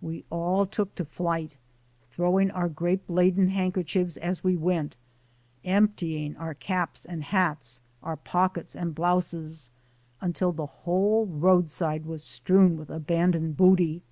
We 0.00 0.24
all 0.30 0.66
took 0.66 0.96
to 0.96 1.04
flight, 1.04 1.54
throwing 2.10 2.50
our 2.50 2.68
grape 2.68 3.04
laden 3.06 3.50
handkerchiefs 3.50 4.16
as 4.16 4.42
we 4.42 4.56
went, 4.56 4.96
emptying 5.64 6.36
our 6.38 6.54
caps 6.54 7.04
and 7.04 7.22
hats, 7.22 7.80
our 8.02 8.16
pockets 8.16 8.72
42 8.72 8.72
THE 8.72 8.72
SOUL 8.72 8.80
OF 8.80 8.82
AN 8.82 8.88
IMMIGRANT 8.88 8.88
and 8.88 8.94
blouses, 9.44 9.70
until 10.20 10.50
the 10.52 10.66
whole 10.66 11.26
roadside 11.26 12.04
was 12.04 12.24
strewn 12.24 12.76
with 12.76 12.90
abandoned 12.90 13.56
booty. 13.56 14.02